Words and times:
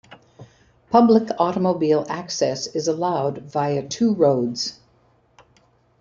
Public 0.89 1.29
automobile 1.37 2.07
access 2.09 2.65
is 2.65 2.87
allowed 2.87 3.43
via 3.43 3.87
two 3.87 4.15
roads. 4.15 4.79